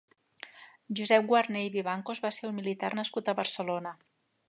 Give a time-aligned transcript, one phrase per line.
[0.99, 3.99] Josep Guarner i Vivancos va ser un militar nascut a Barcelona.